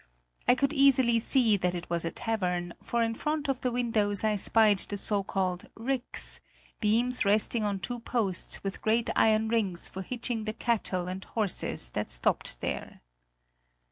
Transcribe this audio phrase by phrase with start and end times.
[0.47, 4.23] I could easily see that it was a tavern, for in front of the windows
[4.23, 6.39] I spied the so called "ricks,"
[6.79, 11.91] beams resting on two posts with great iron rings for hitching the cattle and horses
[11.91, 13.01] that stopped there.